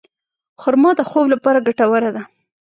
خرما 0.61 0.91
د 0.99 1.01
خوب 1.09 1.25
لپاره 1.33 1.63
ګټوره 1.67 2.09
ده. 2.15 2.21